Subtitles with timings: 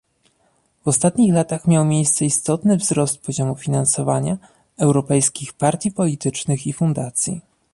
[0.83, 4.37] W ostatnich latach miał miejsce istotny wzrost poziomu finansowania
[4.77, 7.41] europejskich partii politycznych i fundacji